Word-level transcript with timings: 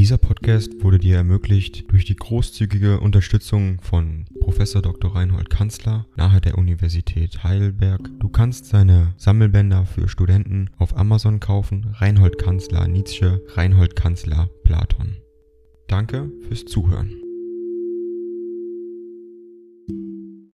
Dieser 0.00 0.16
Podcast 0.16 0.82
wurde 0.82 0.98
dir 0.98 1.16
ermöglicht 1.16 1.92
durch 1.92 2.06
die 2.06 2.16
großzügige 2.16 3.00
Unterstützung 3.00 3.82
von 3.82 4.24
Professor 4.40 4.80
Dr. 4.80 5.14
Reinhold 5.14 5.50
Kanzler 5.50 6.06
nahe 6.16 6.40
der 6.40 6.56
Universität 6.56 7.44
Heidelberg. 7.44 8.08
Du 8.18 8.30
kannst 8.30 8.64
seine 8.64 9.12
Sammelbänder 9.18 9.84
für 9.84 10.08
Studenten 10.08 10.70
auf 10.78 10.96
Amazon 10.96 11.38
kaufen. 11.38 11.94
Reinhold 11.98 12.38
Kanzler 12.38 12.88
Nietzsche, 12.88 13.44
Reinhold 13.48 13.94
Kanzler 13.94 14.48
Platon. 14.64 15.18
Danke 15.86 16.32
fürs 16.48 16.64
Zuhören. 16.64 17.12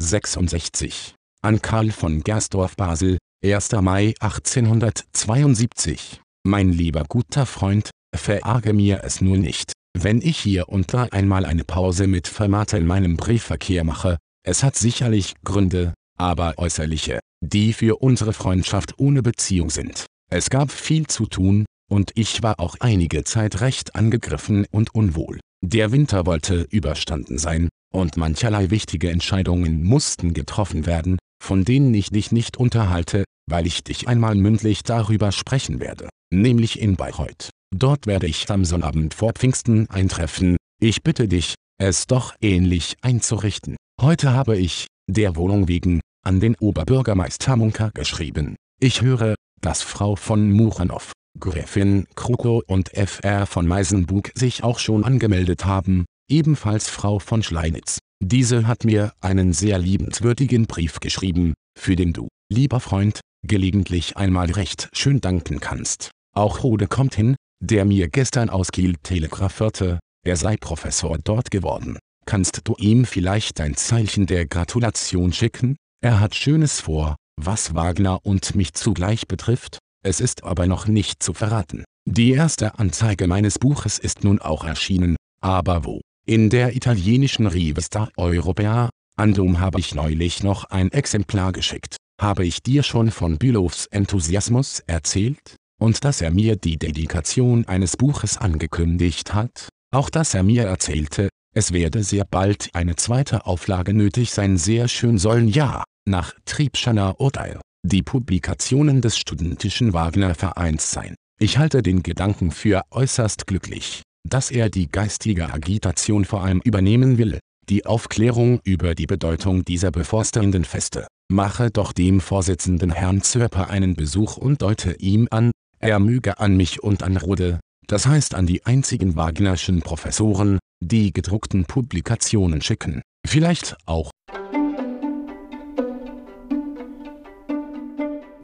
66. 0.00 1.16
An 1.43 1.61
Karl 1.61 1.90
von 1.90 2.20
Gersdorf 2.20 2.77
Basel, 2.77 3.18
1. 3.45 3.72
Mai 3.80 4.14
1872. 4.20 6.20
Mein 6.45 6.70
lieber 6.70 7.02
guter 7.09 7.45
Freund, 7.45 7.90
verarge 8.15 8.73
mir 8.73 9.02
es 9.05 9.21
nur 9.21 9.37
nicht, 9.37 9.73
wenn 9.98 10.23
ich 10.23 10.39
hier 10.39 10.69
und 10.69 10.95
da 10.95 11.05
einmal 11.05 11.45
eine 11.45 11.65
Pause 11.65 12.07
mit 12.07 12.27
Fermate 12.27 12.79
in 12.79 12.87
meinem 12.87 13.16
Briefverkehr 13.16 13.84
mache, 13.84 14.19
es 14.45 14.62
hat 14.62 14.77
sicherlich 14.77 15.34
Gründe, 15.45 15.95
aber 16.19 16.55
äußerliche, 16.56 17.20
die 17.45 17.73
für 17.73 17.97
unsere 18.03 18.33
Freundschaft 18.33 18.98
ohne 18.98 19.23
Beziehung 19.23 19.70
sind. 19.70 20.06
Es 20.30 20.51
gab 20.51 20.70
viel 20.70 21.06
zu 21.06 21.27
tun, 21.27 21.67
und 21.91 22.12
ich 22.15 22.43
war 22.43 22.59
auch 22.59 22.77
einige 22.80 23.23
Zeit 23.25 23.61
recht 23.61 23.95
angegriffen 23.95 24.65
und 24.70 24.95
unwohl. 24.95 25.41
Der 25.62 25.92
Winter 25.92 26.25
wollte 26.25 26.62
überstanden 26.70 27.39
sein, 27.39 27.69
und 27.92 28.17
mancherlei 28.17 28.70
wichtige 28.70 29.11
Entscheidungen 29.11 29.84
mussten 29.84 30.33
getroffen 30.33 30.87
werden, 30.87 31.19
von 31.42 31.65
denen 31.65 31.92
ich 31.92 32.09
dich 32.09 32.33
nicht 32.33 32.56
unterhalte, 32.56 33.25
weil 33.48 33.66
ich 33.66 33.84
dich 33.84 34.09
einmal 34.09 34.34
mündlich 34.34 34.82
darüber 34.82 35.32
sprechen 35.32 35.80
werde, 35.80 36.09
nämlich 36.33 36.80
in 36.80 36.96
Bayreuth. 36.96 37.50
Dort 37.74 38.06
werde 38.06 38.27
ich 38.27 38.50
am 38.50 38.64
Sonnabend 38.64 39.14
vor 39.14 39.33
Pfingsten 39.33 39.88
eintreffen, 39.88 40.56
ich 40.80 41.03
bitte 41.03 41.28
dich, 41.28 41.55
es 41.78 42.06
doch 42.06 42.34
ähnlich 42.41 42.97
einzurichten. 43.02 43.77
Heute 44.00 44.33
habe 44.33 44.58
ich, 44.58 44.86
der 45.08 45.36
Wohnung 45.36 45.69
wegen, 45.69 46.00
an 46.25 46.41
den 46.41 46.55
Oberbürgermeister 46.56 47.56
Munker 47.56 47.91
geschrieben. 47.94 48.56
Ich 48.80 49.02
höre, 49.02 49.34
dass 49.61 49.83
Frau 49.83 50.17
von 50.17 50.50
Muchanow, 50.50 51.12
Gräfin 51.39 52.06
Krukow 52.14 52.62
und 52.67 52.91
Fr. 52.91 53.47
von 53.47 53.67
Meisenbug 53.67 54.30
sich 54.34 54.64
auch 54.64 54.78
schon 54.78 55.05
angemeldet 55.05 55.64
haben, 55.64 56.05
ebenfalls 56.28 56.89
Frau 56.89 57.19
von 57.19 57.42
Schleinitz. 57.42 57.98
Diese 58.22 58.67
hat 58.67 58.84
mir 58.84 59.12
einen 59.20 59.52
sehr 59.52 59.78
liebenswürdigen 59.78 60.67
Brief 60.67 61.00
geschrieben, 61.00 61.55
für 61.78 61.97
den 61.97 62.12
du, 62.12 62.28
lieber 62.52 62.80
Freund, 62.80 63.20
gelegentlich 63.47 64.17
einmal 64.17 64.51
recht 64.51 64.89
schön 64.93 65.21
danken 65.21 65.61
kannst. 65.61 66.11
Auch 66.35 66.62
Rode 66.62 66.87
kommt 66.87 67.15
hin, 67.15 67.37
der 67.61 67.85
mir 67.85 68.09
gestern 68.09 68.51
aus 68.51 68.73
Kiel 68.73 68.97
telegrafierte, 69.03 70.01
er 70.25 70.37
sei 70.37 70.57
Professor 70.57 71.19
dort 71.23 71.51
geworden. 71.51 71.98
Kannst 72.27 72.61
du 72.65 72.75
ihm 72.79 73.05
vielleicht 73.05 73.61
ein 73.61 73.77
Zeichen 73.77 74.27
der 74.27 74.47
Gratulation 74.47 75.33
schicken? 75.33 75.77
Er 76.01 76.20
hat 76.20 76.35
Schönes 76.35 76.81
vor, 76.81 77.17
was 77.41 77.75
Wagner 77.75 78.20
und 78.25 78.55
mich 78.55 78.75
zugleich 78.75 79.27
betrifft, 79.27 79.79
es 80.05 80.20
ist 80.20 80.45
aber 80.45 80.67
noch 80.67 80.87
nicht 80.87 81.23
zu 81.23 81.35
verraten. 81.35 81.85
Die 82.05 82.33
erste 82.33 82.79
Anzeige 82.79 83.27
meines 83.27 83.59
Buches 83.59 83.98
ist 83.98 84.25
nun 84.25 84.41
auch 84.41 84.65
erschienen, 84.65 85.17
aber 85.41 85.85
wo? 85.85 86.01
In 86.27 86.51
der 86.51 86.75
italienischen 86.77 87.47
Rivista 87.47 88.09
Europea, 88.17 88.91
Andum 89.17 89.61
habe 89.61 89.81
ich 89.81 89.95
neulich 89.95 90.43
noch 90.43 90.65
ein 90.65 90.91
Exemplar 90.91 91.53
geschickt. 91.53 91.97
Habe 92.23 92.47
ich 92.47 92.62
dir 92.62 92.83
schon 92.83 93.11
von 93.11 93.37
Bülows 93.37 93.87
Enthusiasmus 93.91 94.81
erzählt? 94.87 95.56
und 95.83 96.05
dass 96.05 96.20
er 96.20 96.31
mir 96.31 96.55
die 96.55 96.79
Dedikation 96.79 97.67
eines 97.67 97.97
Buches 97.97 98.39
angekündigt 98.39 99.34
hat, 99.34 99.69
auch 99.92 100.11
dass 100.11 100.33
er 100.33 100.45
mir 100.45 100.62
erzählte, 100.62 101.29
es 101.55 101.73
werde 101.73 102.05
sehr 102.05 102.25
bald 102.25 102.70
eine 102.73 102.95
zweite 102.95 103.47
Auflage 103.47 103.92
nötig 103.92 104.30
sein 104.30 104.57
sehr 104.57 104.86
schön 104.86 105.19
sollen 105.19 105.48
ja, 105.48 105.83
nach 106.08 106.35
Triebschener 106.45 107.20
Urteil, 107.20 107.61
die 107.85 108.02
Publikationen 108.02 109.01
des 109.01 109.19
studentischen 109.19 109.92
Wagner-Vereins 109.92 110.92
sein. 110.92 111.17
Ich 111.41 111.58
halte 111.58 111.83
den 111.83 112.05
Gedanken 112.05 112.52
für 112.52 112.83
äußerst 112.92 113.48
glücklich, 113.48 114.02
dass 114.29 114.52
er 114.52 114.70
die 114.70 114.86
geistige 114.86 115.52
Agitation 115.52 116.25
vor 116.25 116.45
allem 116.45 116.61
übernehmen 116.61 117.19
will, 117.19 117.41
die 117.69 117.86
Aufklärung 117.86 118.61
über 118.63 118.95
die 118.95 119.07
Bedeutung 119.07 119.64
dieser 119.64 119.91
bevorstehenden 119.91 120.64
Feste. 120.64 121.08
Mache 121.30 121.70
doch 121.70 121.92
dem 121.92 122.20
Vorsitzenden 122.20 122.90
Herrn 122.90 123.22
Zörper 123.22 123.70
einen 123.70 123.94
Besuch 123.94 124.36
und 124.36 124.62
deute 124.62 124.92
ihm 124.98 125.28
an, 125.30 125.50
er 125.78 125.98
möge 125.98 126.38
an 126.38 126.56
mich 126.56 126.83
und 126.83 127.02
an 127.02 127.16
Rode, 127.16 127.60
das 127.86 128.06
heißt 128.06 128.34
an 128.34 128.46
die 128.46 128.66
einzigen 128.66 129.16
Wagnerschen 129.16 129.81
Professoren, 129.81 130.58
die 130.81 131.12
gedruckten 131.12 131.64
Publikationen 131.64 132.60
schicken. 132.60 133.02
Vielleicht 133.26 133.76
auch. 133.87 134.10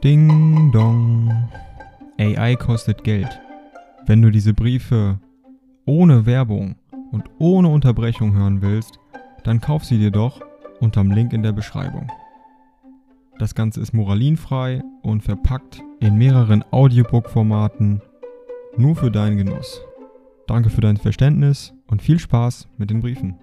Ding 0.03 0.71
dong. 0.71 1.49
AI 2.17 2.55
kostet 2.55 3.03
Geld. 3.03 3.39
Wenn 4.05 4.21
du 4.21 4.31
diese 4.31 4.53
Briefe 4.53 5.19
ohne 5.85 6.25
Werbung 6.25 6.75
und 7.11 7.29
ohne 7.37 7.69
Unterbrechung 7.69 8.33
hören 8.33 8.61
willst, 8.61 8.99
dann 9.43 9.61
kauf 9.61 9.85
sie 9.85 9.97
dir 9.97 10.11
doch 10.11 10.41
unterm 10.79 11.11
Link 11.11 11.33
in 11.33 11.43
der 11.43 11.51
Beschreibung. 11.51 12.09
Das 13.39 13.55
Ganze 13.55 13.79
ist 13.79 13.93
moralinfrei 13.93 14.83
und 15.01 15.23
verpackt 15.23 15.81
in 16.01 16.17
mehreren 16.17 16.61
Audiobook-Formaten 16.71 18.01
nur 18.75 18.97
für 18.97 19.09
deinen 19.11 19.37
Genuss. 19.37 19.79
Danke 20.45 20.69
für 20.69 20.81
dein 20.81 20.97
Verständnis 20.97 21.73
und 21.87 22.01
viel 22.01 22.19
Spaß 22.19 22.67
mit 22.77 22.89
den 22.89 22.99
Briefen. 22.99 23.39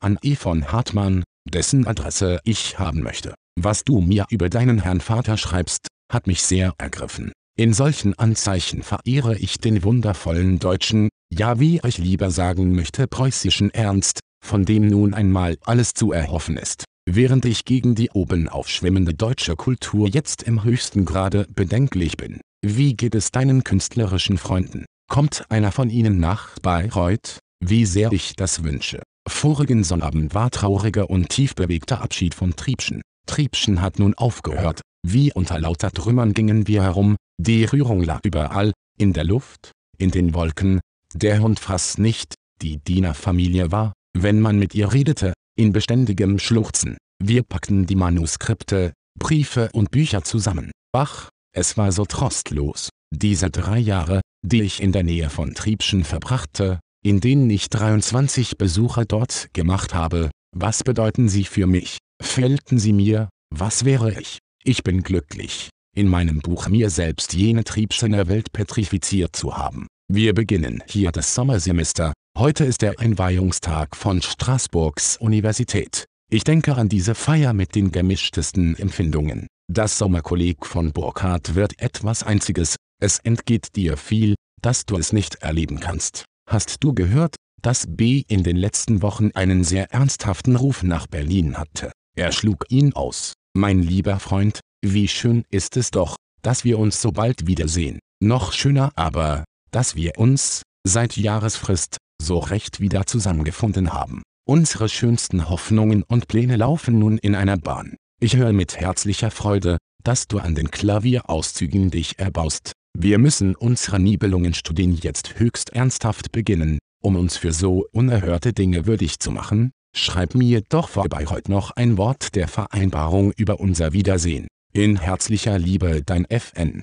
An 0.00 0.18
E. 0.22 0.34
von 0.34 0.70
Hartmann, 0.70 1.24
dessen 1.48 1.86
Adresse 1.86 2.40
ich 2.44 2.78
haben 2.78 3.02
möchte. 3.02 3.32
Was 3.58 3.84
du 3.84 4.02
mir 4.02 4.26
über 4.28 4.50
deinen 4.50 4.82
Herrn 4.82 5.00
Vater 5.00 5.38
schreibst, 5.38 5.88
hat 6.12 6.26
mich 6.26 6.42
sehr 6.42 6.74
ergriffen. 6.76 7.32
In 7.56 7.72
solchen 7.72 8.16
Anzeichen 8.18 8.82
verehre 8.82 9.38
ich 9.38 9.56
den 9.58 9.82
wundervollen 9.82 10.58
deutschen, 10.58 11.08
ja 11.32 11.58
wie 11.58 11.80
ich 11.86 11.96
lieber 11.96 12.30
sagen 12.30 12.74
möchte 12.74 13.08
preußischen 13.08 13.72
Ernst, 13.72 14.20
von 14.48 14.64
dem 14.64 14.88
nun 14.88 15.14
einmal 15.14 15.58
alles 15.64 15.92
zu 15.94 16.10
erhoffen 16.10 16.56
ist. 16.56 16.84
Während 17.08 17.44
ich 17.44 17.64
gegen 17.64 17.94
die 17.94 18.10
oben 18.10 18.48
aufschwimmende 18.48 19.14
deutsche 19.14 19.56
Kultur 19.56 20.08
jetzt 20.08 20.42
im 20.42 20.64
höchsten 20.64 21.04
Grade 21.04 21.46
bedenklich 21.54 22.16
bin. 22.16 22.40
Wie 22.64 22.94
geht 22.94 23.14
es 23.14 23.30
deinen 23.30 23.62
künstlerischen 23.62 24.36
Freunden? 24.36 24.84
Kommt 25.08 25.44
einer 25.50 25.70
von 25.70 25.90
ihnen 25.90 26.18
nach 26.18 26.58
Bayreuth? 26.58 27.38
Wie 27.64 27.84
sehr 27.86 28.12
ich 28.12 28.36
das 28.36 28.64
wünsche. 28.64 29.02
Vorigen 29.28 29.84
Sonnabend 29.84 30.34
war 30.34 30.50
trauriger 30.50 31.10
und 31.10 31.28
tief 31.28 31.54
bewegter 31.54 32.02
Abschied 32.02 32.34
von 32.34 32.56
Triebschen. 32.56 33.02
Triebschen 33.26 33.80
hat 33.80 33.98
nun 33.98 34.14
aufgehört. 34.14 34.80
Wie 35.06 35.32
unter 35.32 35.58
lauter 35.60 35.90
Trümmern 35.90 36.34
gingen 36.34 36.66
wir 36.66 36.82
herum, 36.82 37.16
die 37.40 37.64
Rührung 37.64 38.02
lag 38.02 38.20
überall, 38.24 38.72
in 38.98 39.12
der 39.12 39.24
Luft, 39.24 39.72
in 39.98 40.10
den 40.10 40.34
Wolken, 40.34 40.80
der 41.14 41.40
Hund 41.40 41.60
fraß 41.60 41.98
nicht, 41.98 42.34
die 42.62 42.78
Dienerfamilie 42.78 43.70
war, 43.70 43.92
wenn 44.22 44.40
man 44.40 44.58
mit 44.58 44.74
ihr 44.74 44.92
redete, 44.92 45.32
in 45.56 45.72
beständigem 45.72 46.38
Schluchzen. 46.38 46.96
Wir 47.22 47.42
packten 47.42 47.86
die 47.86 47.96
Manuskripte, 47.96 48.92
Briefe 49.18 49.70
und 49.72 49.90
Bücher 49.90 50.22
zusammen. 50.22 50.70
Ach, 50.92 51.28
es 51.54 51.76
war 51.76 51.92
so 51.92 52.04
trostlos. 52.04 52.90
Diese 53.14 53.50
drei 53.50 53.78
Jahre, 53.78 54.20
die 54.44 54.62
ich 54.62 54.80
in 54.80 54.92
der 54.92 55.02
Nähe 55.02 55.30
von 55.30 55.54
Triebschen 55.54 56.04
verbrachte, 56.04 56.78
in 57.04 57.20
denen 57.20 57.48
ich 57.50 57.70
23 57.70 58.58
Besuche 58.58 59.06
dort 59.06 59.48
gemacht 59.52 59.94
habe, 59.94 60.30
was 60.54 60.84
bedeuten 60.84 61.28
sie 61.28 61.44
für 61.44 61.66
mich? 61.66 61.98
Fehlten 62.22 62.78
sie 62.78 62.92
mir, 62.92 63.28
was 63.54 63.84
wäre 63.84 64.18
ich? 64.20 64.38
Ich 64.64 64.82
bin 64.82 65.02
glücklich, 65.02 65.70
in 65.96 66.08
meinem 66.08 66.40
Buch 66.40 66.68
mir 66.68 66.90
selbst 66.90 67.34
jene 67.34 67.64
Triebschener 67.64 68.28
Welt 68.28 68.52
petrifiziert 68.52 69.34
zu 69.34 69.56
haben. 69.56 69.86
Wir 70.10 70.34
beginnen 70.34 70.82
hier 70.86 71.12
das 71.12 71.34
Sommersemester, 71.34 72.12
Heute 72.38 72.64
ist 72.64 72.82
der 72.82 73.00
Einweihungstag 73.00 73.96
von 73.96 74.22
Straßburgs 74.22 75.16
Universität. 75.16 76.04
Ich 76.30 76.44
denke 76.44 76.76
an 76.76 76.88
diese 76.88 77.16
Feier 77.16 77.52
mit 77.52 77.74
den 77.74 77.90
gemischtesten 77.90 78.78
Empfindungen. 78.78 79.48
Das 79.68 79.98
Sommerkolleg 79.98 80.64
von 80.64 80.92
Burkhardt 80.92 81.56
wird 81.56 81.80
etwas 81.80 82.22
Einziges, 82.22 82.76
es 83.02 83.18
entgeht 83.18 83.74
dir 83.74 83.96
viel, 83.96 84.36
dass 84.62 84.86
du 84.86 84.96
es 84.96 85.12
nicht 85.12 85.42
erleben 85.42 85.80
kannst. 85.80 86.26
Hast 86.48 86.84
du 86.84 86.94
gehört, 86.94 87.34
dass 87.60 87.86
B. 87.88 88.22
in 88.28 88.44
den 88.44 88.56
letzten 88.56 89.02
Wochen 89.02 89.32
einen 89.34 89.64
sehr 89.64 89.92
ernsthaften 89.92 90.54
Ruf 90.54 90.84
nach 90.84 91.08
Berlin 91.08 91.58
hatte? 91.58 91.90
Er 92.16 92.30
schlug 92.30 92.66
ihn 92.68 92.92
aus. 92.92 93.32
Mein 93.52 93.82
lieber 93.82 94.20
Freund, 94.20 94.60
wie 94.80 95.08
schön 95.08 95.42
ist 95.50 95.76
es 95.76 95.90
doch, 95.90 96.14
dass 96.42 96.62
wir 96.62 96.78
uns 96.78 97.02
so 97.02 97.10
bald 97.10 97.48
wiedersehen. 97.48 97.98
Noch 98.22 98.52
schöner 98.52 98.92
aber, 98.94 99.42
dass 99.72 99.96
wir 99.96 100.18
uns, 100.18 100.62
seit 100.86 101.16
Jahresfrist, 101.16 101.96
so 102.20 102.38
recht 102.38 102.80
wieder 102.80 103.06
zusammengefunden 103.06 103.92
haben. 103.92 104.22
Unsere 104.46 104.88
schönsten 104.88 105.48
Hoffnungen 105.50 106.02
und 106.02 106.28
Pläne 106.28 106.56
laufen 106.56 106.98
nun 106.98 107.18
in 107.18 107.34
einer 107.34 107.56
Bahn. 107.56 107.96
Ich 108.20 108.36
höre 108.36 108.52
mit 108.52 108.76
herzlicher 108.78 109.30
Freude, 109.30 109.76
dass 110.02 110.26
du 110.26 110.38
an 110.38 110.54
den 110.54 110.70
Klavierauszügen 110.70 111.90
dich 111.90 112.18
erbaust. 112.18 112.72
Wir 112.98 113.18
müssen 113.18 113.54
unsere 113.54 114.00
Nibelungenstudien 114.00 114.96
jetzt 114.96 115.38
höchst 115.38 115.70
ernsthaft 115.70 116.32
beginnen, 116.32 116.78
um 117.02 117.16
uns 117.16 117.36
für 117.36 117.52
so 117.52 117.86
unerhörte 117.92 118.52
Dinge 118.52 118.86
würdig 118.86 119.20
zu 119.20 119.30
machen. 119.30 119.70
Schreib 119.94 120.34
mir 120.34 120.62
doch 120.68 120.88
vorbei 120.88 121.26
heute 121.26 121.50
noch 121.50 121.72
ein 121.72 121.96
Wort 121.96 122.34
der 122.34 122.48
Vereinbarung 122.48 123.32
über 123.36 123.60
unser 123.60 123.92
Wiedersehen. 123.92 124.48
In 124.72 124.98
herzlicher 124.98 125.58
Liebe 125.58 126.02
dein 126.04 126.24
FN. 126.24 126.82